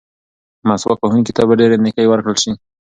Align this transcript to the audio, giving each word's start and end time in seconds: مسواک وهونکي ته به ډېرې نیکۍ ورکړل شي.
مسواک 0.67 0.99
وهونکي 1.01 1.31
ته 1.37 1.41
به 1.47 1.53
ډېرې 1.59 1.77
نیکۍ 1.85 2.05
ورکړل 2.09 2.37
شي. 2.43 2.51